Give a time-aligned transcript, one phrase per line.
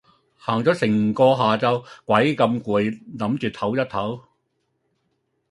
[0.35, 4.23] 行咗成個下晝鬼咁攰諗住抖一抖